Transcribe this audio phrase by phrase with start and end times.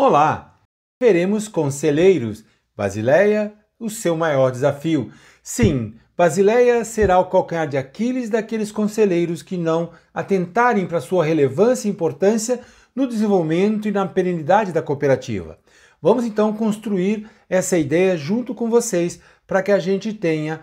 [0.00, 0.60] Olá!
[1.02, 2.44] Veremos conselheiros.
[2.76, 5.10] Basileia, o seu maior desafio.
[5.42, 11.88] Sim, Basileia será o calcanhar de Aquiles daqueles conselheiros que não atentarem para sua relevância
[11.88, 12.60] e importância
[12.94, 15.58] no desenvolvimento e na perenidade da cooperativa.
[16.00, 19.18] Vamos então construir essa ideia junto com vocês
[19.48, 20.60] para que a gente tenha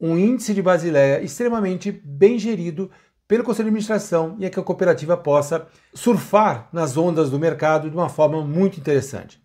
[0.00, 2.90] um índice de Basileia extremamente bem gerido
[3.30, 7.88] pelo Conselho de Administração e é que a cooperativa possa surfar nas ondas do mercado
[7.88, 9.40] de uma forma muito interessante.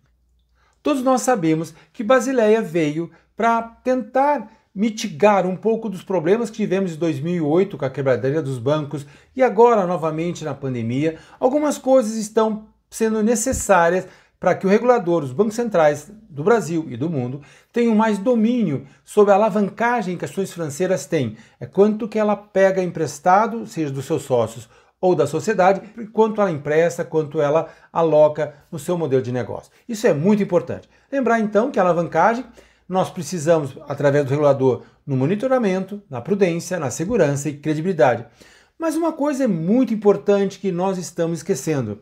[0.82, 6.94] Todos nós sabemos que Basileia veio para tentar mitigar um pouco dos problemas que tivemos
[6.94, 11.20] em 2008 com a quebradeira dos bancos e agora novamente na pandemia.
[11.38, 16.96] Algumas coisas estão sendo necessárias para que o regulador, os bancos centrais do Brasil e
[16.96, 17.40] do mundo,
[17.72, 21.36] tenham mais domínio sobre a alavancagem que as suas financeiras têm.
[21.58, 24.68] É quanto que ela pega emprestado, seja dos seus sócios
[25.00, 29.70] ou da sociedade, quanto ela empresta, quanto ela aloca no seu modelo de negócio.
[29.88, 30.88] Isso é muito importante.
[31.12, 32.44] Lembrar então que a alavancagem
[32.88, 38.24] nós precisamos, através do regulador, no monitoramento, na prudência, na segurança e credibilidade.
[38.78, 42.00] Mas uma coisa é muito importante que nós estamos esquecendo.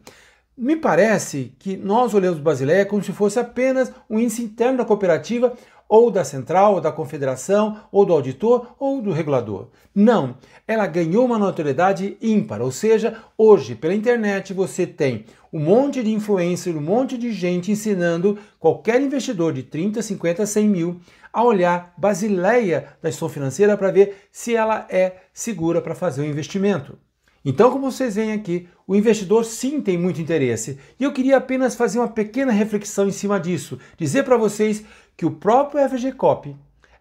[0.56, 5.52] Me parece que nós olhamos Basileia como se fosse apenas um índice interno da cooperativa,
[5.88, 9.66] ou da central, ou da confederação, ou do auditor, ou do regulador.
[9.92, 16.04] Não, ela ganhou uma notoriedade ímpar, ou seja, hoje pela internet você tem um monte
[16.04, 21.00] de influencer, um monte de gente ensinando qualquer investidor de 30, 50, 100 mil
[21.32, 26.24] a olhar Basileia da gestão financeira para ver se ela é segura para fazer o
[26.24, 26.96] investimento.
[27.44, 30.78] Então, como vocês veem aqui, o investidor sim tem muito interesse.
[30.98, 34.84] E eu queria apenas fazer uma pequena reflexão em cima disso, dizer para vocês
[35.16, 36.56] que o próprio FGCOP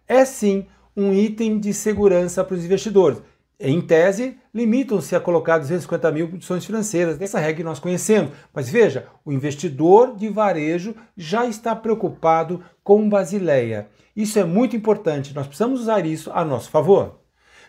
[0.06, 3.22] é sim um item de segurança para os investidores.
[3.58, 7.20] Em tese, limitam-se a colocar 250 mil opções financeiras.
[7.20, 8.32] Essa regra que nós conhecemos.
[8.52, 13.88] Mas veja, o investidor de varejo já está preocupado com Basileia.
[14.14, 15.34] Isso é muito importante.
[15.34, 17.23] Nós precisamos usar isso a nosso favor.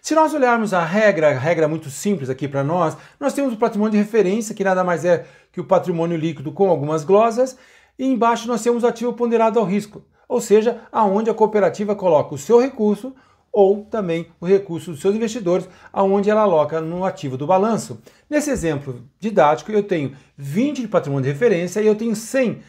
[0.06, 3.58] Se nós olharmos a regra, a regra muito simples aqui para nós, nós temos o
[3.58, 7.58] patrimônio de referência, que nada mais é que o patrimônio líquido com algumas glosas,
[7.98, 12.36] e embaixo nós temos o ativo ponderado ao risco, ou seja, aonde a cooperativa coloca
[12.36, 13.16] o seu recurso
[13.52, 18.00] ou também o recurso dos seus investidores, aonde ela aloca no ativo do balanço.
[18.30, 22.62] Nesse exemplo didático, eu tenho 20 de patrimônio de referência e eu tenho 100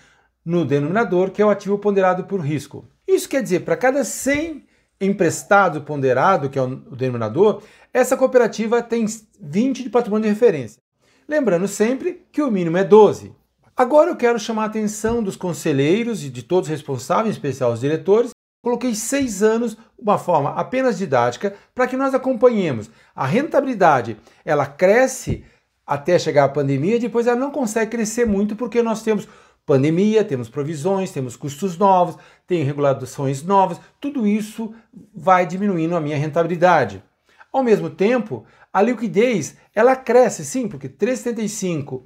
[0.42, 2.88] no denominador, que é o ativo ponderado por risco.
[3.06, 4.64] Isso quer dizer, para cada 100
[5.00, 7.62] emprestado ponderado, que é o denominador,
[7.92, 9.06] essa cooperativa tem
[9.40, 10.80] 20 de patrimônio de referência.
[11.28, 13.34] Lembrando sempre que o mínimo é 12.
[13.76, 17.72] Agora eu quero chamar a atenção dos conselheiros e de todos os responsáveis, em especial
[17.72, 18.30] os diretores.
[18.62, 22.90] Coloquei seis anos, uma forma apenas didática, para que nós acompanhemos.
[23.14, 25.44] A rentabilidade, ela cresce
[25.86, 29.28] até chegar a pandemia, depois ela não consegue crescer muito porque nós temos
[29.66, 32.16] pandemia, temos provisões, temos custos novos,
[32.46, 34.72] tem regulações novas, tudo isso
[35.12, 37.02] vai diminuindo a minha rentabilidade.
[37.52, 42.04] Ao mesmo tempo, a liquidez, ela cresce sim, porque 3,75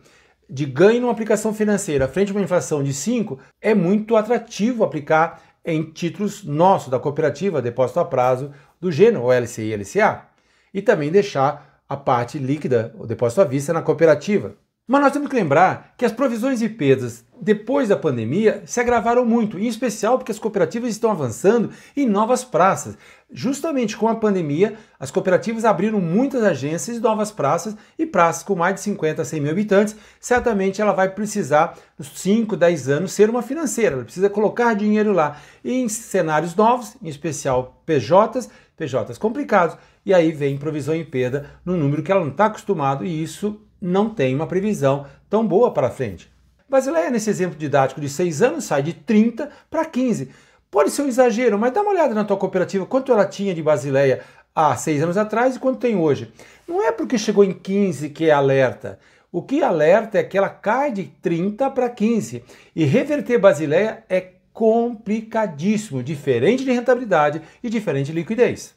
[0.48, 5.41] de ganho numa aplicação financeira frente a uma inflação de 5 é muito atrativo aplicar
[5.65, 10.27] em títulos nossos da cooperativa depósito a prazo do gênero, o LCI e LCA,
[10.72, 14.56] e também deixar a parte líquida, o depósito à vista na cooperativa.
[14.86, 19.24] Mas nós temos que lembrar que as provisões de perdas depois da pandemia se agravaram
[19.24, 22.98] muito, em especial porque as cooperativas estão avançando em novas praças.
[23.32, 28.56] Justamente com a pandemia, as cooperativas abriram muitas agências e novas praças e praças com
[28.56, 29.96] mais de 50 a 100 mil habitantes.
[30.18, 33.94] Certamente ela vai precisar, nos 5, 10 anos, ser uma financeira.
[33.94, 35.41] Ela precisa colocar dinheiro lá.
[35.64, 41.50] E em cenários novos, em especial PJs, PJs complicados, e aí vem provisão em perda
[41.64, 45.72] no número que ela não está acostumado e isso não tem uma previsão tão boa
[45.72, 46.30] para frente.
[46.68, 50.30] Basileia, nesse exemplo didático de 6 anos, sai de 30 para 15.
[50.70, 53.62] Pode ser um exagero, mas dá uma olhada na tua cooperativa, quanto ela tinha de
[53.62, 54.22] Basileia
[54.54, 56.32] há 6 anos atrás e quanto tem hoje.
[56.68, 58.98] Não é porque chegou em 15 que é alerta.
[59.32, 62.44] O que alerta é que ela cai de 30 para 15.
[62.74, 68.74] E reverter Basileia é complicadíssimo, diferente de rentabilidade e diferente de liquidez.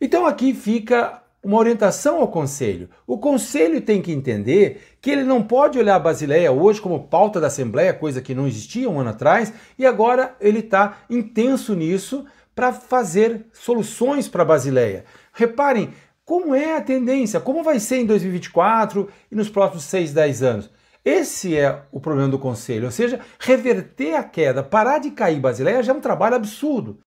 [0.00, 2.90] Então aqui fica uma orientação ao conselho.
[3.06, 7.40] O conselho tem que entender que ele não pode olhar a Basileia hoje como pauta
[7.40, 12.26] da Assembleia, coisa que não existia um ano atrás, e agora ele está intenso nisso
[12.52, 15.04] para fazer soluções para a Basileia.
[15.32, 15.92] Reparem
[16.24, 20.70] como é a tendência, como vai ser em 2024 e nos próximos 6, 10 anos.
[21.04, 25.80] Esse é o problema do conselho, ou seja, reverter a queda, parar de cair Basileia
[25.80, 26.98] já é um trabalho absurdo.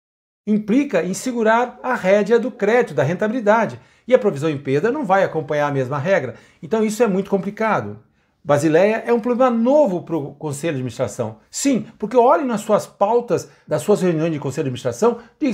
[0.47, 3.77] Implica em segurar a rédea do crédito, da rentabilidade.
[4.10, 6.34] E a provisão em perda não vai acompanhar a mesma regra.
[6.64, 8.00] Então isso é muito complicado.
[8.44, 11.38] Basileia é um problema novo para o Conselho de Administração.
[11.52, 15.52] Sim, porque olhem nas suas pautas das suas reuniões de Conselho de Administração de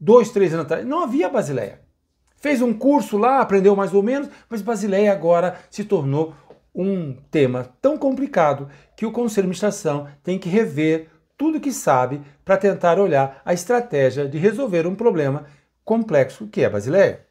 [0.00, 1.82] dois, três anos atrás, não havia Basileia.
[2.38, 6.32] Fez um curso lá, aprendeu mais ou menos, mas Basileia agora se tornou
[6.74, 12.22] um tema tão complicado que o Conselho de Administração tem que rever tudo que sabe
[12.46, 15.44] para tentar olhar a estratégia de resolver um problema
[15.84, 17.28] complexo que é Basileia.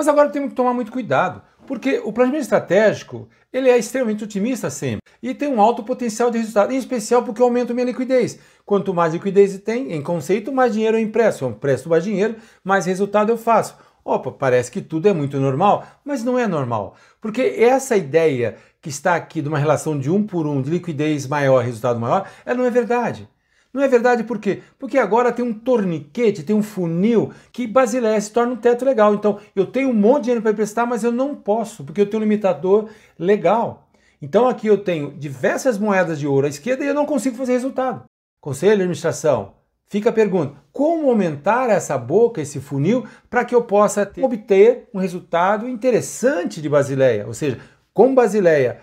[0.00, 4.70] Mas agora temos que tomar muito cuidado, porque o planejamento estratégico ele é extremamente otimista
[4.70, 8.38] sempre e tem um alto potencial de resultado, em especial porque aumenta a minha liquidez.
[8.64, 11.44] Quanto mais liquidez tem, em conceito, mais dinheiro eu empresto.
[11.44, 13.76] Eu empresto mais dinheiro, mais resultado eu faço.
[14.02, 16.96] Opa, parece que tudo é muito normal, mas não é normal.
[17.20, 21.26] Porque essa ideia que está aqui de uma relação de um por um, de liquidez
[21.26, 23.28] maior, resultado maior, ela não é verdade.
[23.72, 24.62] Não é verdade por quê?
[24.78, 29.14] Porque agora tem um torniquete, tem um funil que Basileia se torna um teto legal.
[29.14, 32.10] Então, eu tenho um monte de dinheiro para emprestar, mas eu não posso, porque eu
[32.10, 32.88] tenho um limitador
[33.18, 33.88] legal.
[34.20, 37.52] Então, aqui eu tenho diversas moedas de ouro à esquerda e eu não consigo fazer
[37.52, 38.04] resultado.
[38.40, 39.52] Conselho de administração,
[39.88, 44.88] fica a pergunta: como aumentar essa boca, esse funil, para que eu possa ter, obter
[44.92, 47.26] um resultado interessante de Basileia?
[47.26, 47.58] Ou seja,
[47.94, 48.80] com Basileia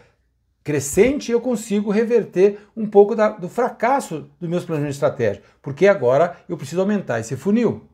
[0.68, 6.36] crescente, eu consigo reverter um pouco da, do fracasso dos meus planos estratégicos, porque agora
[6.50, 7.88] eu preciso aumentar esse funil.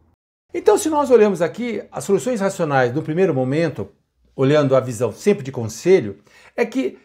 [0.51, 3.89] Então, se nós olhamos aqui as soluções racionais no primeiro momento,
[4.35, 6.17] olhando a visão sempre de conselho,
[6.57, 6.97] é que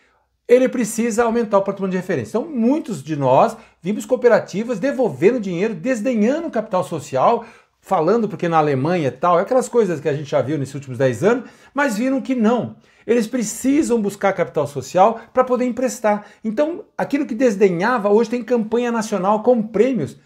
[0.48, 2.38] ele precisa aumentar o patrimônio de referência.
[2.38, 7.44] Então, muitos de nós vimos cooperativas devolvendo dinheiro, desdenhando o capital social,
[7.88, 10.98] falando porque na Alemanha e tal, aquelas coisas que a gente já viu nesses últimos
[10.98, 12.76] 10 anos, mas viram que não.
[13.06, 16.26] Eles precisam buscar capital social para poder emprestar.
[16.44, 20.18] Então, aquilo que desdenhava, hoje tem campanha nacional com prêmios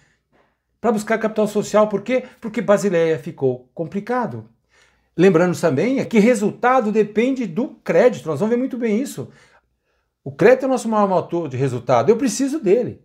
[0.81, 1.89] para buscar capital social.
[1.89, 2.25] Por quê?
[2.41, 4.49] Porque Basileia ficou complicado.
[5.17, 8.27] Lembrando também que resultado depende do crédito.
[8.27, 9.29] Nós vamos ver muito bem isso.
[10.25, 12.11] O crédito é o nosso maior motor de resultado.
[12.11, 13.01] Eu preciso dele.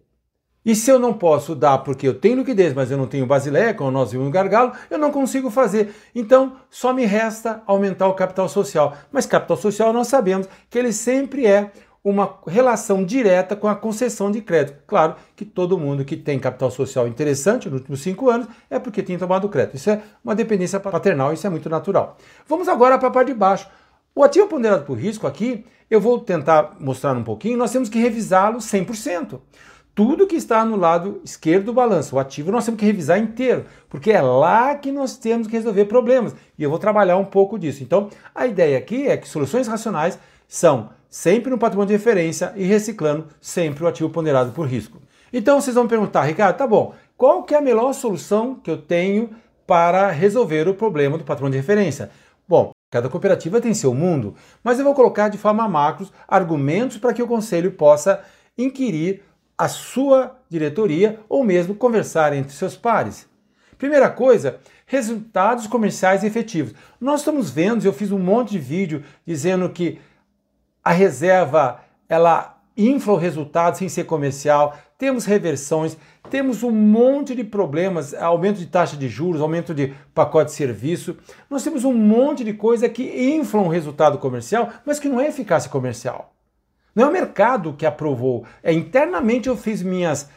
[0.68, 3.74] E se eu não posso dar porque eu tenho liquidez, mas eu não tenho basileia,
[3.74, 5.96] como nós vimos no gargalo, eu não consigo fazer.
[6.14, 8.94] Então, só me resta aumentar o capital social.
[9.10, 11.72] Mas capital social nós sabemos que ele sempre é
[12.04, 14.84] uma relação direta com a concessão de crédito.
[14.86, 19.02] Claro que todo mundo que tem capital social interessante nos últimos cinco anos é porque
[19.02, 19.76] tem tomado crédito.
[19.76, 22.18] Isso é uma dependência paternal, isso é muito natural.
[22.46, 23.70] Vamos agora para a parte de baixo.
[24.14, 28.00] O ativo ponderado por risco aqui, eu vou tentar mostrar um pouquinho, nós temos que
[28.00, 29.40] revisá-lo 100%
[29.98, 33.66] tudo que está no lado esquerdo do balanço, o ativo, nós temos que revisar inteiro,
[33.90, 36.36] porque é lá que nós temos que resolver problemas.
[36.56, 37.82] E eu vou trabalhar um pouco disso.
[37.82, 42.64] Então, a ideia aqui é que soluções racionais são sempre no patrimônio de referência e
[42.64, 45.02] reciclando sempre o ativo ponderado por risco.
[45.34, 48.70] Então, vocês vão me perguntar, Ricardo, tá bom, qual que é a melhor solução que
[48.70, 49.32] eu tenho
[49.66, 52.12] para resolver o problema do patrimônio de referência?
[52.48, 54.34] Bom, Cada cooperativa tem seu mundo,
[54.64, 58.24] mas eu vou colocar de forma macros argumentos para que o conselho possa
[58.58, 59.27] inquirir
[59.58, 63.28] a sua diretoria ou mesmo conversar entre seus pares.
[63.78, 66.74] Primeira coisa, resultados comerciais efetivos.
[67.00, 70.00] Nós estamos vendo, eu fiz um monte de vídeo dizendo que
[70.84, 75.98] a reserva ela infla o resultado sem ser comercial, temos reversões,
[76.30, 81.18] temos um monte de problemas, aumento de taxa de juros, aumento de pacote de serviço.
[81.50, 83.04] Nós temos um monte de coisa que
[83.36, 86.37] inflam o resultado comercial, mas que não é eficácia comercial.
[86.98, 90.28] Não é o mercado que aprovou, é internamente eu fiz minhas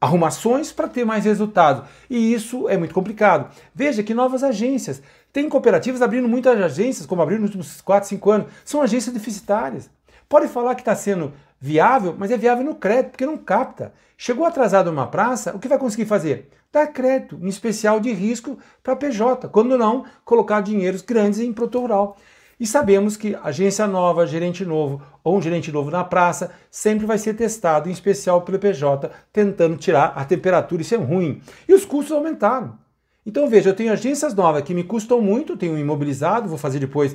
[0.00, 1.86] arrumações para ter mais resultado.
[2.08, 3.54] E isso é muito complicado.
[3.74, 5.02] Veja que novas agências.
[5.30, 8.52] Tem cooperativas abrindo muitas agências, como abriram nos últimos 4, 5 anos.
[8.64, 9.90] São agências deficitárias.
[10.26, 13.92] Pode falar que está sendo viável, mas é viável no crédito, porque não capta.
[14.16, 16.48] Chegou atrasado numa praça, o que vai conseguir fazer?
[16.72, 19.46] Dar crédito, em especial de risco para PJ.
[19.50, 22.16] Quando não, colocar dinheiros grandes em produto.
[22.58, 27.18] E sabemos que agência nova, gerente novo ou um gerente novo na praça sempre vai
[27.18, 30.80] ser testado, em especial pelo PJ, tentando tirar a temperatura.
[30.80, 31.42] Isso é ruim.
[31.68, 32.78] E os custos aumentaram.
[33.26, 37.14] Então veja, eu tenho agências novas que me custam muito, tenho imobilizado, vou fazer depois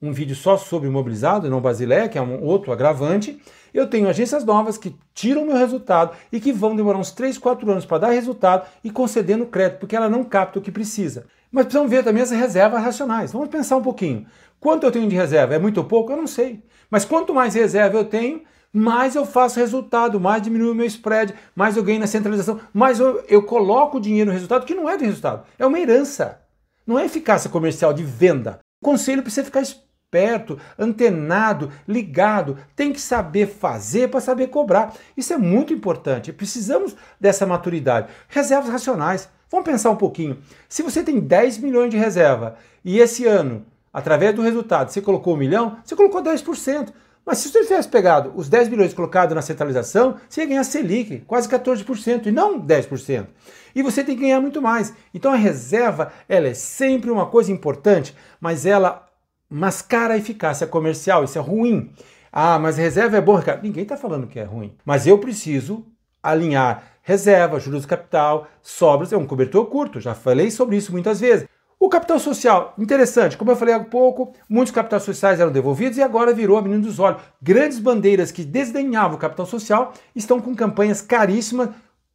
[0.00, 3.42] um vídeo só sobre imobilizado, não Basilé, que é um outro agravante.
[3.74, 7.70] Eu tenho agências novas que tiram meu resultado e que vão demorar uns 3, 4
[7.70, 11.26] anos para dar resultado e concedendo crédito, porque ela não capta o que precisa.
[11.50, 13.32] Mas precisamos ver também as reservas racionais.
[13.32, 14.26] Vamos pensar um pouquinho.
[14.60, 15.54] Quanto eu tenho de reserva?
[15.54, 16.12] É muito ou pouco?
[16.12, 16.62] Eu não sei.
[16.90, 21.34] Mas quanto mais reserva eu tenho, mais eu faço resultado, mais diminui o meu spread,
[21.54, 24.96] mais eu ganho na centralização, mais eu, eu coloco dinheiro no resultado, que não é
[24.96, 26.40] do resultado, é uma herança.
[26.86, 28.60] Não é eficácia comercial de venda.
[28.80, 34.94] O conselho precisa ficar esperto, antenado, ligado, tem que saber fazer para saber cobrar.
[35.14, 36.32] Isso é muito importante.
[36.32, 38.08] Precisamos dessa maturidade.
[38.26, 39.28] Reservas racionais.
[39.50, 40.38] Vamos pensar um pouquinho.
[40.68, 45.34] Se você tem 10 milhões de reserva e esse ano através do resultado, você colocou
[45.34, 46.92] um milhão, você colocou 10%.
[47.24, 51.20] Mas se você tivesse pegado os 10 bilhões colocados na centralização, você ia ganhar Selic,
[51.26, 53.26] quase 14%, e não 10%.
[53.74, 54.94] E você tem que ganhar muito mais.
[55.12, 59.06] Então a reserva, ela é sempre uma coisa importante, mas ela
[59.48, 61.92] mascara a eficácia comercial, isso é ruim.
[62.32, 63.62] Ah, mas reserva é bom, Ricardo.
[63.62, 64.74] Ninguém está falando que é ruim.
[64.84, 65.86] Mas eu preciso
[66.22, 71.20] alinhar reserva, juros de capital, sobras, é um cobertor curto, já falei sobre isso muitas
[71.20, 71.48] vezes.
[71.80, 76.02] O capital social, interessante, como eu falei há pouco, muitos capitais sociais eram devolvidos e
[76.02, 77.22] agora virou a menina dos olhos.
[77.40, 81.70] Grandes bandeiras que desdenhavam o capital social estão com campanhas caríssimas,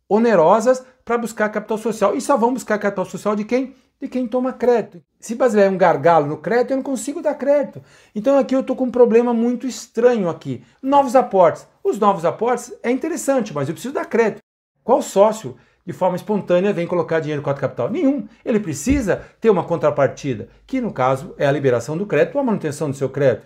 [0.07, 2.13] onerosas, para buscar capital social.
[2.13, 3.73] E só vão buscar capital social de quem?
[4.03, 5.01] De quem toma crédito.
[5.17, 7.81] Se é um gargalo no crédito, eu não consigo dar crédito.
[8.13, 10.61] Então aqui eu estou com um problema muito estranho aqui.
[10.81, 11.65] Novos aportes.
[11.81, 14.41] Os novos aportes é interessante, mas eu preciso dar crédito.
[14.83, 15.55] Qual sócio
[15.85, 17.89] de forma espontânea vem colocar dinheiro no cota capital?
[17.89, 18.27] Nenhum.
[18.43, 22.43] Ele precisa ter uma contrapartida, que no caso é a liberação do crédito ou a
[22.43, 23.45] manutenção do seu crédito.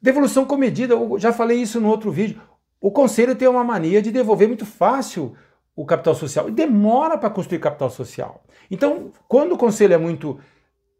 [0.00, 2.40] Devolução comedida, eu já falei isso no outro vídeo.
[2.80, 5.36] O conselho tem uma mania de devolver muito fácil
[5.74, 8.42] o capital social e demora para construir capital social.
[8.70, 10.38] Então, quando o conselho é muito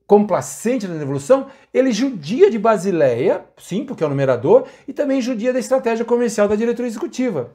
[0.06, 5.52] complacente na devolução, ele judia de Basileia, sim, porque é o numerador, e também judia
[5.52, 7.52] da estratégia comercial da diretoria executiva.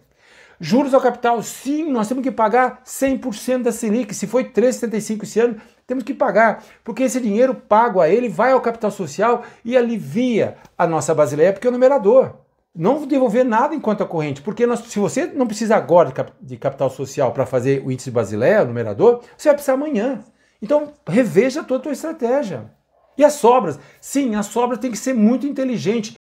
[0.58, 4.14] Juros ao capital, sim, nós temos que pagar 100% da Selic.
[4.14, 8.54] Se foi 3,75 esse ano, temos que pagar, porque esse dinheiro pago a ele vai
[8.54, 12.45] ao capital social e alivia a nossa basileia, porque é o numerador.
[12.76, 16.90] Não devolver nada em conta corrente, porque nós, se você não precisa agora de capital
[16.90, 20.24] social para fazer o índice basileia, o numerador, você vai precisar amanhã.
[20.62, 22.70] Então, reveja toda a tua estratégia.
[23.18, 23.80] E as sobras?
[24.02, 26.16] Sim, as sobras tem que ser muito inteligente.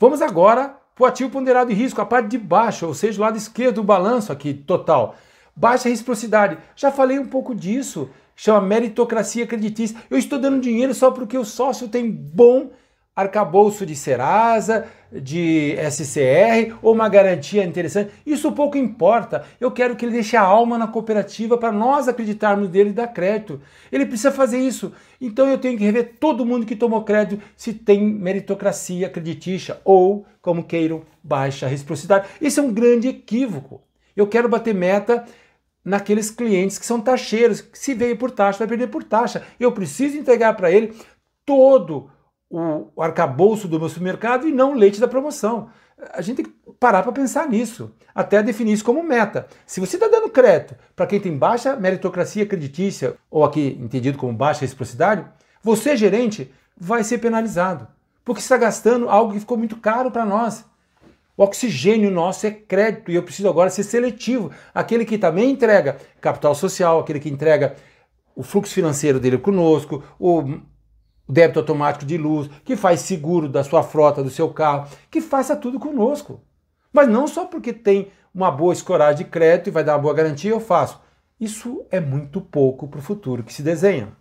[0.00, 3.38] Vamos agora o ativo ponderado de risco, a parte de baixo, ou seja, o lado
[3.38, 5.14] esquerdo do balanço aqui, total.
[5.56, 6.58] Baixa reciprocidade.
[6.76, 8.10] Já falei um pouco disso.
[8.36, 9.96] Chama meritocracia creditícia.
[10.10, 12.70] Eu estou dando dinheiro só porque o sócio tem bom
[13.20, 18.12] arcabouço de Serasa, de SCR ou uma garantia interessante.
[18.24, 19.44] Isso pouco importa.
[19.60, 23.08] Eu quero que ele deixe a alma na cooperativa para nós acreditarmos nele e dar
[23.08, 23.60] crédito.
[23.90, 24.92] Ele precisa fazer isso.
[25.20, 30.24] Então eu tenho que rever todo mundo que tomou crédito se tem meritocracia creditícia ou,
[30.40, 32.28] como queiram, baixa reciprocidade.
[32.40, 33.80] Isso é um grande equívoco.
[34.16, 35.24] Eu quero bater meta
[35.84, 37.64] naqueles clientes que são taxeiros.
[37.72, 39.42] Se veio por taxa, vai perder por taxa.
[39.58, 40.94] Eu preciso entregar para ele
[41.44, 42.10] todo o,
[42.50, 45.70] o arcabouço do meu supermercado e não o leite da promoção.
[46.12, 49.46] A gente tem que parar para pensar nisso, até definir isso como meta.
[49.66, 54.32] Se você está dando crédito para quem tem baixa meritocracia creditícia, ou aqui entendido como
[54.32, 55.24] baixa reciprocidade,
[55.62, 57.86] você, gerente, vai ser penalizado,
[58.24, 60.64] porque está gastando algo que ficou muito caro para nós.
[61.36, 64.50] O oxigênio nosso é crédito e eu preciso agora ser seletivo.
[64.74, 67.76] Aquele que também entrega capital social, aquele que entrega
[68.34, 70.60] o fluxo financeiro dele conosco, o
[71.30, 75.56] débito automático de luz, que faz seguro da sua frota, do seu carro, que faça
[75.56, 76.40] tudo conosco.
[76.92, 80.14] Mas não só porque tem uma boa escoragem de crédito e vai dar uma boa
[80.14, 81.00] garantia, eu faço.
[81.40, 84.12] Isso é muito pouco para o futuro que se desenha.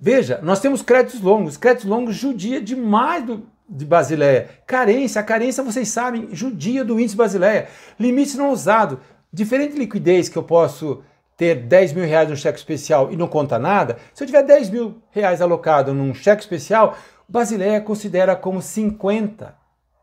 [0.00, 1.56] Veja, nós temos créditos longos.
[1.56, 4.48] Créditos longos judia demais do, de Basileia.
[4.66, 7.68] Carência, a carência, vocês sabem, judia do índice Basileia.
[7.98, 9.00] Limite não usado.
[9.32, 11.02] Diferente de liquidez que eu posso
[11.38, 14.70] ter 10 mil reais no cheque especial e não conta nada, se eu tiver 10
[14.70, 19.54] mil reais alocado num cheque especial, Basileia considera como 50,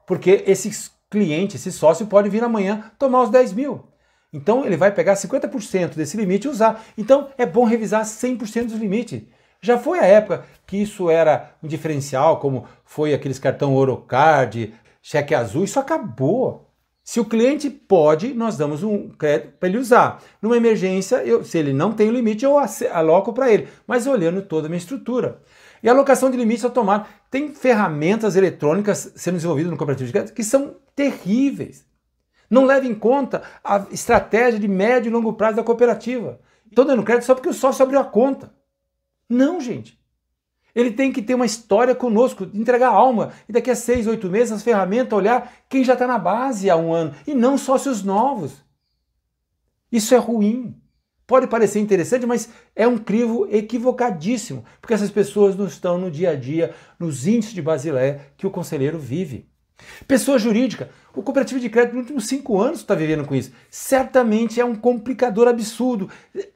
[0.08, 3.84] porque esse cliente, esse sócio pode vir amanhã tomar os 10 mil.
[4.32, 6.84] Então ele vai pegar 50% desse limite e usar.
[6.98, 9.24] Então é bom revisar 100% dos limites.
[9.62, 15.36] Já foi a época que isso era um diferencial, como foi aqueles cartão Orocard, cheque
[15.36, 16.65] azul, isso acabou.
[17.06, 20.24] Se o cliente pode, nós damos um crédito para ele usar.
[20.42, 22.56] Numa emergência, eu, se ele não tem o limite, eu
[22.92, 25.40] aloco para ele, mas olhando toda a minha estrutura.
[25.84, 27.14] E a alocação de limites automático.
[27.30, 31.86] Tem ferramentas eletrônicas sendo desenvolvidas no cooperativo de crédito que são terríveis.
[32.50, 36.40] Não leva em conta a estratégia de médio e longo prazo da cooperativa.
[36.68, 38.52] Estou dando crédito só porque o sócio abriu a conta.
[39.30, 40.00] Não, gente.
[40.76, 43.32] Ele tem que ter uma história conosco, entregar alma.
[43.48, 46.76] E daqui a seis, oito meses, as ferramentas, olhar quem já está na base há
[46.76, 47.16] um ano.
[47.26, 48.62] E não sócios novos.
[49.90, 50.76] Isso é ruim.
[51.26, 56.32] Pode parecer interessante, mas é um crivo equivocadíssimo, porque essas pessoas não estão no dia
[56.32, 59.50] a dia, nos índices de Basileia que o conselheiro vive.
[60.08, 63.52] Pessoa jurídica, o cooperativo de crédito nos últimos cinco anos está vivendo com isso.
[63.70, 66.10] Certamente é um complicador absurdo.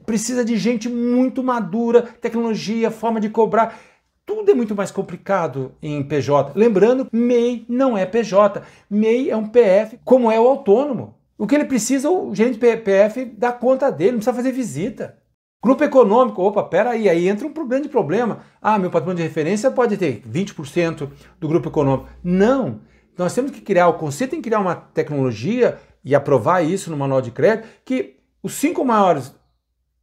[0.05, 3.77] Precisa de gente muito madura, tecnologia, forma de cobrar
[4.29, 6.51] tudo é muito mais complicado em PJ.
[6.53, 8.62] Lembrando, MEI não é PJ.
[8.88, 11.15] MEI é um PF, como é o autônomo.
[11.36, 15.17] O que ele precisa, o gerente PF dá conta dele, não precisa fazer visita.
[15.63, 18.41] Grupo econômico, opa, peraí, aí entra um grande problema.
[18.62, 21.09] Ah, meu patrimônio de referência pode ter 20%
[21.39, 22.07] do grupo econômico.
[22.24, 22.81] Não,
[23.17, 26.98] nós temos que criar, o conceito tem que criar uma tecnologia e aprovar isso no
[26.98, 29.33] manual de crédito, que os cinco maiores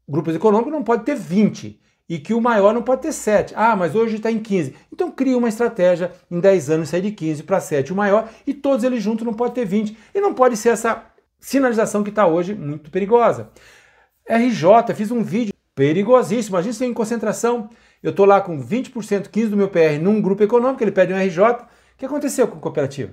[0.09, 3.53] grupos econômicos não pode ter 20 e que o maior não pode ter 7.
[3.57, 4.75] Ah, mas hoje está em 15.
[4.93, 8.55] Então cria uma estratégia em 10 anos sair de 15 para 7 o maior e
[8.55, 9.97] todos eles juntos não pode ter 20.
[10.15, 11.05] E não pode ser essa
[11.41, 13.51] sinalização que está hoje muito perigosa.
[14.29, 16.57] RJ, fiz um vídeo perigosíssimo.
[16.57, 17.71] A gente tem em concentração.
[18.03, 21.17] Eu estou lá com 20%, 15% do meu PR num grupo econômico, ele pede um
[21.17, 21.43] RJ.
[21.43, 21.67] O
[21.99, 23.13] que aconteceu com a cooperativa?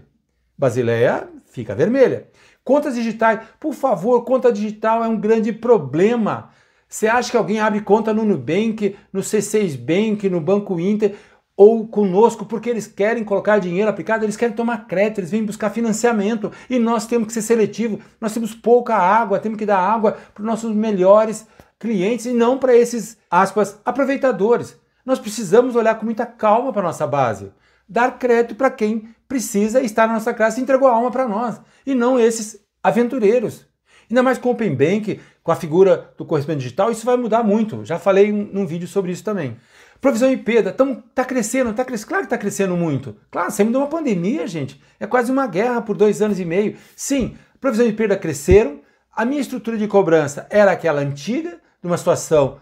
[0.57, 2.27] Basileia fica vermelha.
[2.63, 6.49] Contas digitais, por favor, conta digital é um grande problema.
[6.93, 11.15] Você acha que alguém abre conta no Nubank, no C6 Bank, no Banco Inter
[11.57, 15.71] ou conosco porque eles querem colocar dinheiro aplicado, eles querem tomar crédito, eles vêm buscar
[15.71, 17.99] financiamento e nós temos que ser seletivo.
[18.21, 21.47] Nós temos pouca água, temos que dar água para os nossos melhores
[21.79, 24.79] clientes e não para esses aspas aproveitadores.
[25.03, 27.51] Nós precisamos olhar com muita calma para nossa base,
[27.89, 31.59] dar crédito para quem precisa estar na nossa classe e entregou a alma para nós,
[31.87, 33.72] e não esses aventureiros.
[34.13, 37.41] Ainda mais com o Open Bank, com a figura do correspondente digital, isso vai mudar
[37.41, 37.83] muito.
[37.83, 39.57] Já falei num vídeo sobre isso também.
[39.99, 40.71] Provisão IP, está
[41.15, 43.15] tá crescendo, está crescendo, claro que está crescendo muito.
[43.31, 44.79] Claro, saímos de uma pandemia, gente.
[44.99, 46.75] É quase uma guerra por dois anos e meio.
[46.95, 48.81] Sim, provisão e perda cresceram.
[49.15, 52.59] A minha estrutura de cobrança era aquela antiga, de uma situação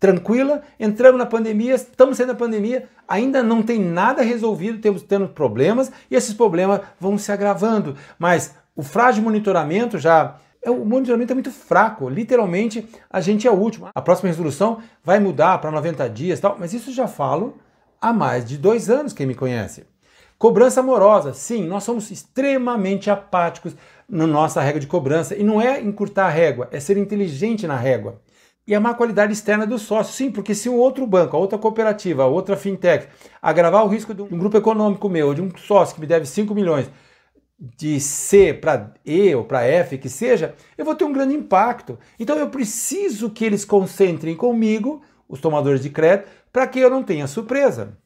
[0.00, 0.60] tranquila.
[0.80, 5.92] Entramos na pandemia, estamos saindo da pandemia, ainda não tem nada resolvido, temos tendo problemas
[6.10, 7.94] e esses problemas vão se agravando.
[8.18, 12.08] Mas o frágil monitoramento já o monitoramento é muito fraco.
[12.08, 13.88] Literalmente, a gente é o último.
[13.94, 17.56] A próxima resolução vai mudar para 90 dias tal, mas isso já falo
[18.00, 19.84] há mais de dois anos, quem me conhece.
[20.38, 21.34] Cobrança amorosa.
[21.34, 23.76] Sim, nós somos extremamente apáticos
[24.08, 25.36] na nossa regra de cobrança.
[25.36, 28.20] E não é encurtar a régua, é ser inteligente na régua.
[28.66, 30.14] E a má qualidade externa do sócio.
[30.14, 33.06] Sim, porque se um outro banco, a outra cooperativa, a outra fintech,
[33.42, 36.54] agravar o risco de um grupo econômico meu, de um sócio que me deve 5
[36.54, 36.90] milhões,
[37.60, 41.98] de C para E ou para F, que seja, eu vou ter um grande impacto.
[42.18, 47.02] Então eu preciso que eles concentrem comigo, os tomadores de crédito, para que eu não
[47.02, 47.98] tenha surpresa.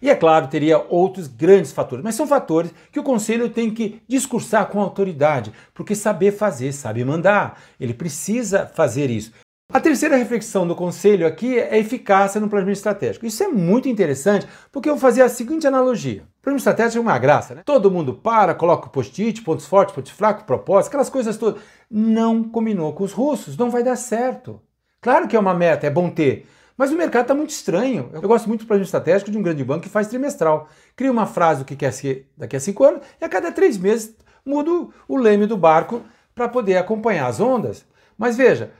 [0.00, 4.00] E é claro, teria outros grandes fatores, mas são fatores que o conselho tem que
[4.06, 7.60] discursar com autoridade, porque saber fazer, sabe mandar.
[7.80, 9.32] Ele precisa fazer isso.
[9.74, 13.26] A terceira reflexão do conselho aqui é eficácia no planejamento estratégico.
[13.26, 16.22] Isso é muito interessante porque eu vou fazer a seguinte analogia.
[16.38, 17.62] O planejamento estratégico é uma graça, né?
[17.64, 21.60] Todo mundo para, coloca o post-it, pontos fortes, pontos fracos, propósitos, aquelas coisas todas.
[21.90, 24.60] Não combinou com os russos, não vai dar certo.
[25.00, 28.10] Claro que é uma meta, é bom ter, mas o mercado está muito estranho.
[28.12, 30.68] Eu gosto muito do planejamento estratégico de um grande banco que faz trimestral.
[30.94, 33.76] Cria uma frase do que quer ser daqui a cinco anos e a cada três
[33.76, 34.14] meses
[34.46, 34.70] muda
[35.08, 36.00] o leme do barco
[36.32, 37.84] para poder acompanhar as ondas.
[38.16, 38.70] Mas veja,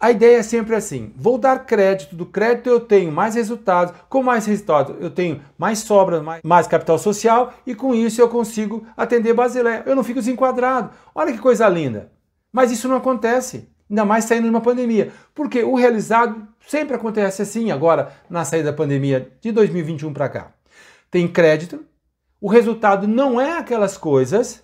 [0.00, 4.22] a ideia é sempre assim: vou dar crédito, do crédito eu tenho mais resultados, com
[4.22, 8.86] mais resultados eu tenho mais sobra, mais, mais capital social e com isso eu consigo
[8.96, 9.82] atender Basileia.
[9.86, 10.90] Eu não fico desenquadrado.
[11.14, 12.12] Olha que coisa linda.
[12.52, 17.42] Mas isso não acontece, ainda mais saindo de uma pandemia, porque o realizado sempre acontece
[17.42, 20.52] assim agora na saída da pandemia de 2021 para cá.
[21.10, 21.84] Tem crédito,
[22.40, 24.62] o resultado não é aquelas coisas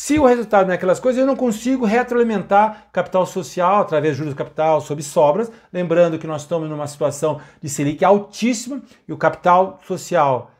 [0.00, 4.18] se o resultado não é aquelas coisas, eu não consigo retroalimentar capital social através de
[4.18, 5.50] juros de capital sobre sobras.
[5.72, 10.52] Lembrando que nós estamos numa situação de Selic altíssima e o capital social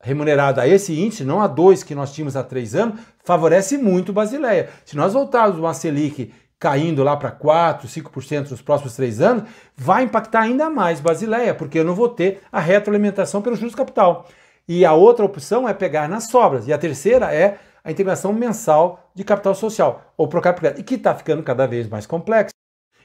[0.00, 4.08] remunerado a esse índice, não a dois que nós tínhamos há três anos, favorece muito
[4.08, 4.68] o Basileia.
[4.84, 9.44] Se nós voltarmos uma Selic caindo lá para 4%, 5% nos próximos três anos,
[9.76, 14.26] vai impactar ainda mais Basileia, porque eu não vou ter a retroalimentação pelos juros capital.
[14.66, 16.66] E a outra opção é pegar nas sobras.
[16.66, 21.14] E a terceira é a integração mensal de capital social, ou Procap e que está
[21.14, 22.54] ficando cada vez mais complexo.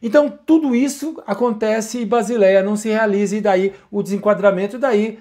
[0.02, 5.20] Então, tudo isso acontece e Basileia não se realiza, e daí o desenquadramento, e daí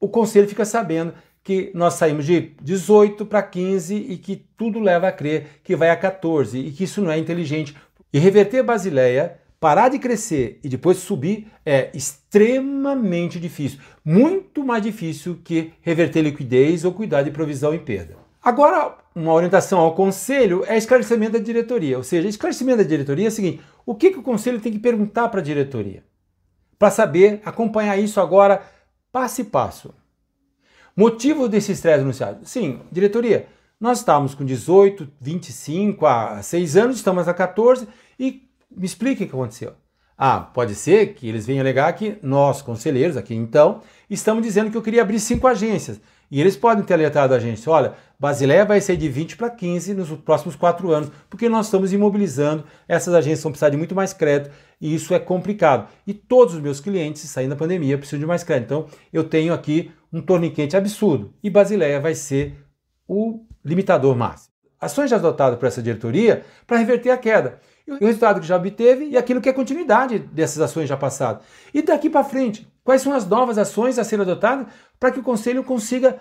[0.00, 1.14] o conselho fica sabendo
[1.46, 5.90] que nós saímos de 18 para 15 e que tudo leva a crer que vai
[5.90, 7.76] a 14 e que isso não é inteligente.
[8.12, 13.78] E reverter Basileia, parar de crescer e depois subir é extremamente difícil.
[14.04, 18.25] Muito mais difícil que reverter liquidez ou cuidar de provisão e perda.
[18.46, 21.96] Agora, uma orientação ao conselho é esclarecimento da diretoria.
[21.96, 24.78] Ou seja, esclarecimento da diretoria é o seguinte: o que, que o conselho tem que
[24.78, 26.04] perguntar para a diretoria?
[26.78, 28.62] Para saber acompanhar isso agora
[29.10, 29.92] passo a passo.
[30.96, 32.46] Motivo desse estresse anunciado?
[32.46, 33.48] Sim, diretoria,
[33.80, 39.26] nós estávamos com 18, 25 a 6 anos, estamos a 14 e me explique o
[39.26, 39.72] que aconteceu.
[40.16, 44.76] Ah, pode ser que eles venham alegar que nós, conselheiros aqui então, estamos dizendo que
[44.76, 46.00] eu queria abrir cinco agências.
[46.30, 49.94] E eles podem ter alertado a gente, olha, Basileia vai ser de 20 para 15
[49.94, 54.12] nos próximos quatro anos, porque nós estamos imobilizando, essas agências vão precisar de muito mais
[54.12, 55.88] crédito e isso é complicado.
[56.06, 58.66] E todos os meus clientes, saindo da pandemia, precisam de mais crédito.
[58.66, 62.56] Então, eu tenho aqui um torniquete absurdo e Basileia vai ser
[63.06, 64.54] o limitador máximo.
[64.80, 67.60] Ações já adotadas por essa diretoria para reverter a queda.
[67.86, 71.42] E o resultado que já obteve e aquilo que é continuidade dessas ações já passadas.
[71.72, 74.68] E daqui para frente, quais são as novas ações a serem adotadas
[74.98, 76.20] para que o conselho consiga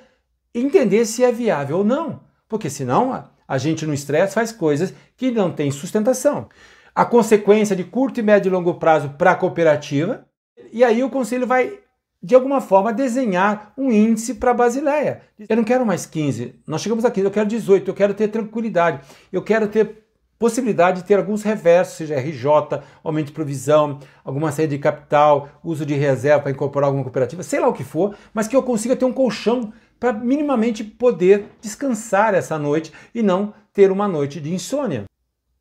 [0.53, 2.21] entender se é viável ou não.
[2.49, 6.49] Porque senão a gente no estresse faz coisas que não têm sustentação.
[6.93, 10.25] A consequência de curto, e médio e longo prazo para a cooperativa,
[10.71, 11.79] e aí o conselho vai
[12.25, 15.21] de alguma forma, desenhar um índice para a Basileia.
[15.47, 19.01] Eu não quero mais 15, nós chegamos aqui, eu quero 18, eu quero ter tranquilidade,
[19.31, 20.04] eu quero ter
[20.37, 25.85] possibilidade de ter alguns reversos, seja RJ, aumento de provisão, alguma saída de capital, uso
[25.85, 28.95] de reserva para incorporar alguma cooperativa, sei lá o que for, mas que eu consiga
[28.95, 34.53] ter um colchão para minimamente poder descansar essa noite e não ter uma noite de
[34.53, 35.05] insônia.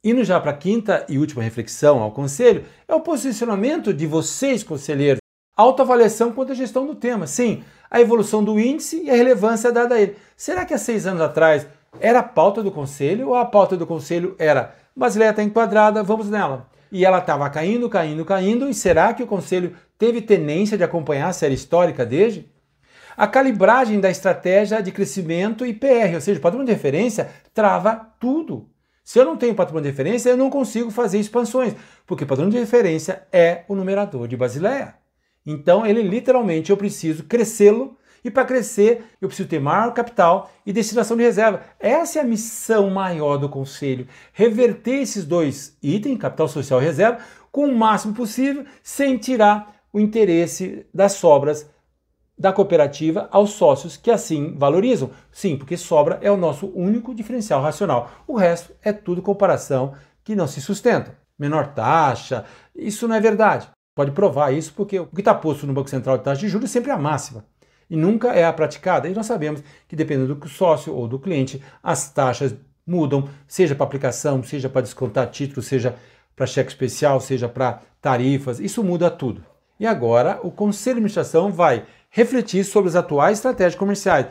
[0.03, 4.63] Indo já para a quinta e última reflexão ao conselho, é o posicionamento de vocês,
[4.63, 5.25] conselheiros,
[5.57, 7.29] Autoavaliação quanto à gestão do tema.
[7.29, 10.17] Sim, a evolução do índice e a relevância dada a ele.
[10.37, 11.65] Será que há seis anos atrás
[12.01, 16.31] era a pauta do conselho ou a pauta do conselho era Basileia está enquadrada, vamos
[16.31, 16.69] nela?
[16.93, 21.29] E ela estava caindo, caindo, caindo, e será que o conselho teve tendência de acompanhar
[21.29, 22.49] a série histórica desde?
[23.17, 28.69] A calibragem da estratégia de crescimento e PR, ou seja, padrão de referência, trava tudo.
[29.03, 31.75] Se eu não tenho patrimônio de referência, eu não consigo fazer expansões,
[32.07, 34.95] porque padrão de referência é o numerador de Basileia.
[35.45, 40.73] Então, ele literalmente eu preciso crescê-lo e para crescer eu preciso ter maior capital e
[40.73, 41.61] destinação de reserva.
[41.79, 47.19] Essa é a missão maior do conselho: reverter esses dois itens, capital social e reserva,
[47.53, 51.71] com o máximo possível, sem tirar o interesse das sobras
[52.37, 55.11] da cooperativa aos sócios que assim valorizam.
[55.31, 58.11] Sim, porque sobra é o nosso único diferencial racional.
[58.27, 61.17] O resto é tudo comparação que não se sustenta.
[61.39, 65.73] Menor taxa, isso não é verdade pode provar isso, porque o que está posto no
[65.73, 67.45] Banco Central de taxa de juros é sempre a máxima
[67.95, 69.09] e nunca é a praticada.
[69.09, 72.53] E nós sabemos que dependendo do sócio ou do cliente, as taxas
[72.85, 75.95] mudam, seja para aplicação, seja para descontar título, seja
[76.35, 79.45] para cheque especial, seja para tarifas, isso muda tudo.
[79.79, 84.27] E agora o Conselho de Administração vai refletir sobre as atuais estratégias comerciais.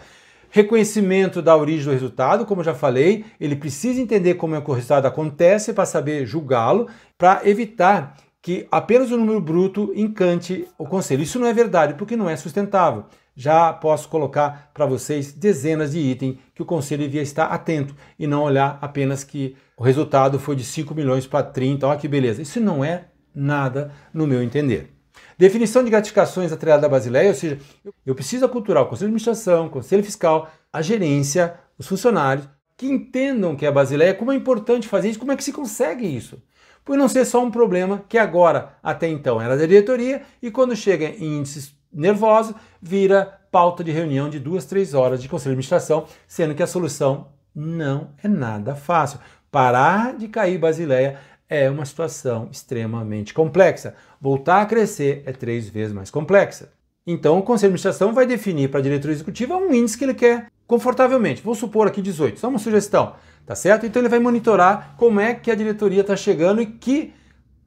[0.49, 4.73] Reconhecimento da origem do resultado, como já falei, ele precisa entender como é que o
[4.73, 11.23] resultado acontece para saber julgá-lo, para evitar que apenas o número bruto encante o conselho.
[11.23, 13.05] Isso não é verdade, porque não é sustentável.
[13.35, 18.27] Já posso colocar para vocês dezenas de itens que o conselho devia estar atento e
[18.27, 22.41] não olhar apenas que o resultado foi de 5 milhões para 30, olha que beleza.
[22.41, 24.93] Isso não é nada no meu entender.
[25.37, 27.59] Definição de gratificações atrelada à Basileia, ou seja,
[28.05, 32.85] eu preciso aculturar o conselho de administração, o conselho fiscal, a gerência, os funcionários, que
[32.85, 36.05] entendam que é a Basileia, como é importante fazer isso, como é que se consegue
[36.05, 36.41] isso
[36.83, 40.75] por não ser só um problema que agora, até então, era da diretoria e quando
[40.75, 45.59] chega em índices nervosos, vira pauta de reunião de duas, três horas de conselho de
[45.59, 49.19] administração, sendo que a solução não é nada fácil.
[49.49, 51.17] Parar de cair Basileia
[51.47, 53.95] é uma situação extremamente complexa.
[54.19, 56.71] Voltar a crescer é três vezes mais complexa.
[57.05, 60.13] Então, o Conselho de Administração vai definir para a diretoria executiva um índice que ele
[60.13, 61.41] quer confortavelmente.
[61.41, 63.13] Vou supor aqui 18, só uma sugestão
[63.45, 63.85] tá certo?
[63.85, 67.13] Então ele vai monitorar como é que a diretoria está chegando e que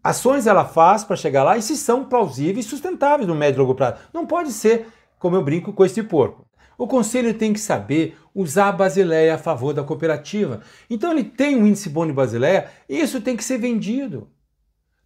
[0.03, 3.61] ações ela faz para chegar lá e se são plausíveis e sustentáveis no médio e
[3.61, 3.97] longo prazo.
[4.13, 4.87] Não pode ser,
[5.19, 6.47] como eu brinco, com esse porco.
[6.79, 10.61] O conselho tem que saber usar a Basileia a favor da cooperativa.
[10.91, 14.29] Então ele tem um índice bom de Basileia e isso tem que ser vendido.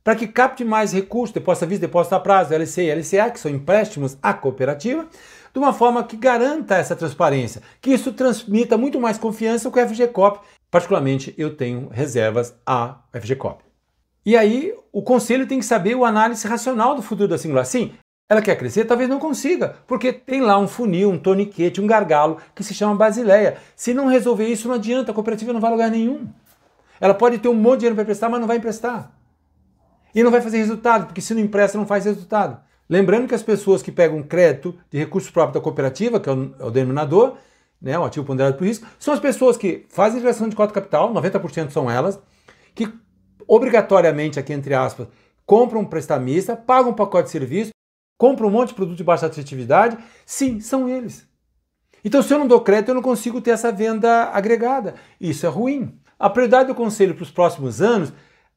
[0.02, 3.38] Para que capte mais recursos, depósito à vista, depósito a prazo, LCI e LCA, que
[3.38, 5.06] são empréstimos à cooperativa,
[5.52, 9.88] de uma forma que garanta essa transparência, que isso transmita muito mais confiança com o
[9.88, 13.64] FGCOP Particularmente, eu tenho reservas a FGCOP.
[14.24, 17.66] E aí, o conselho tem que saber o análise racional do futuro da singular.
[17.66, 17.92] Sim,
[18.30, 22.36] ela quer crescer, talvez não consiga, porque tem lá um funil, um toniquete, um gargalo
[22.54, 23.56] que se chama Basileia.
[23.74, 26.28] Se não resolver isso, não adianta, a cooperativa não vai a lugar nenhum.
[27.00, 29.10] Ela pode ter um monte de dinheiro para emprestar, mas não vai emprestar.
[30.14, 32.60] E não vai fazer resultado, porque se não empresta, não faz resultado.
[32.88, 36.54] Lembrando que as pessoas que pegam crédito de recursos próprios da cooperativa, que é o,
[36.60, 37.36] é o denominador,
[37.82, 41.12] né, o ativo ponderado por risco, são as pessoas que fazem geração de cota capital,
[41.12, 42.20] 90% são elas,
[42.76, 42.88] que
[43.48, 45.08] obrigatoriamente, aqui entre aspas,
[45.44, 47.72] compram um prestamista, pagam um pacote de serviço,
[48.20, 49.96] compram um monte de produto de baixa atratividade.
[50.26, 51.26] Sim, são eles.
[52.04, 54.94] Então, se eu não dou crédito, eu não consigo ter essa venda agregada.
[55.18, 55.98] Isso é ruim.
[56.18, 58.12] A prioridade do conselho para os próximos anos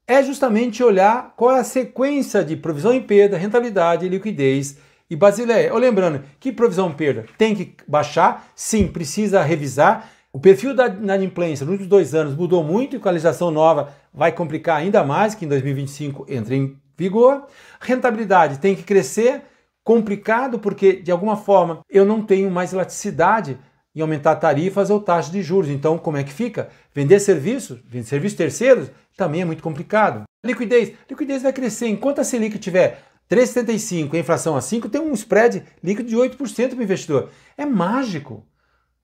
[0.05, 4.77] é justamente olhar qual é a sequência de provisão em perda, rentabilidade, liquidez
[5.09, 5.73] e Basileia.
[5.73, 10.09] Lembrando que provisão perda tem que baixar, sim, precisa revisar.
[10.33, 13.93] O perfil da inadimplência nos últimos dois anos mudou muito e com a legislação nova
[14.13, 17.45] vai complicar ainda mais, que em 2025 entra em vigor.
[17.79, 19.41] Rentabilidade tem que crescer,
[19.83, 23.59] complicado porque de alguma forma eu não tenho mais elasticidade
[23.95, 25.69] em aumentar tarifas ou taxas de juros.
[25.69, 26.69] Então, como é que fica?
[26.93, 30.23] Vender serviços, vender serviços terceiros, também é muito complicado.
[30.43, 31.87] Liquidez, liquidez vai crescer.
[31.87, 36.15] Enquanto a Selic tiver 3,75 e a inflação a 5, tem um spread líquido de
[36.15, 37.29] 8% para o investidor.
[37.57, 38.45] É mágico.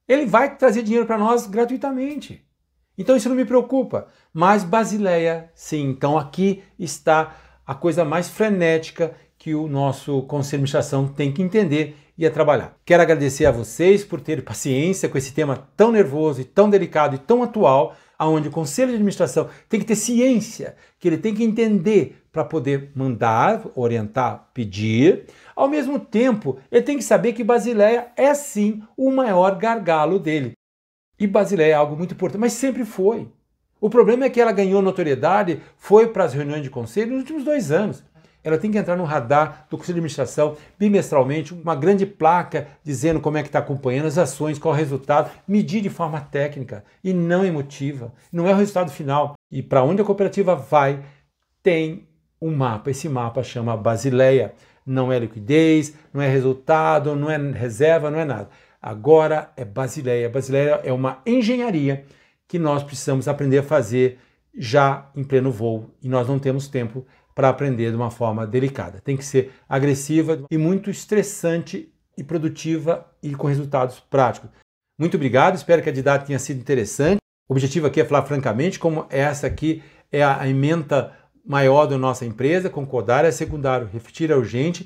[0.07, 2.43] Ele vai trazer dinheiro para nós gratuitamente.
[2.97, 4.07] Então isso não me preocupa.
[4.33, 5.89] Mas Basileia, sim.
[5.89, 11.41] Então aqui está a coisa mais frenética que o nosso conselho de administração tem que
[11.41, 12.77] entender e a trabalhar.
[12.85, 17.15] Quero agradecer a vocês por terem paciência com esse tema tão nervoso e tão delicado
[17.15, 21.33] e tão atual, aonde o conselho de administração tem que ter ciência, que ele tem
[21.33, 25.27] que entender para poder mandar, orientar, pedir.
[25.55, 30.51] Ao mesmo tempo, ele tem que saber que Basileia é sim o maior gargalo dele.
[31.17, 33.29] E Basileia é algo muito importante, mas sempre foi.
[33.79, 37.45] O problema é que ela ganhou notoriedade, foi para as reuniões de conselho nos últimos
[37.45, 38.03] dois anos
[38.43, 43.19] ela tem que entrar no radar do Conselho de Administração bimestralmente, uma grande placa dizendo
[43.19, 47.13] como é que está acompanhando as ações, qual o resultado, medir de forma técnica e
[47.13, 48.13] não emotiva.
[48.31, 49.33] Não é o resultado final.
[49.51, 51.03] E para onde a cooperativa vai,
[51.61, 52.07] tem
[52.41, 52.91] um mapa.
[52.91, 54.53] Esse mapa chama Basileia.
[54.85, 58.49] Não é liquidez, não é resultado, não é reserva, não é nada.
[58.81, 60.29] Agora é Basileia.
[60.29, 62.05] Basileia é uma engenharia
[62.47, 64.17] que nós precisamos aprender a fazer
[64.57, 67.05] já em pleno voo e nós não temos tempo
[67.39, 68.99] para aprender de uma forma delicada.
[68.99, 74.49] Tem que ser agressiva e muito estressante e produtiva e com resultados práticos.
[74.99, 77.21] Muito obrigado, espero que a didática tenha sido interessante.
[77.47, 81.13] O objetivo aqui é falar francamente como essa aqui é a emenda
[81.45, 84.85] maior da nossa empresa, concordar é secundário, refletir é urgente.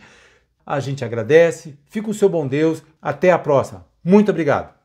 [0.63, 3.83] A gente agradece, fica o seu bom Deus, até a próxima.
[4.03, 4.82] Muito obrigado.